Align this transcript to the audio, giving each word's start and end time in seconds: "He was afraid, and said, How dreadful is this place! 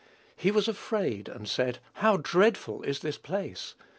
"He 0.35 0.49
was 0.49 0.67
afraid, 0.67 1.29
and 1.29 1.47
said, 1.47 1.77
How 1.93 2.17
dreadful 2.17 2.81
is 2.81 3.01
this 3.01 3.19
place! 3.19 3.75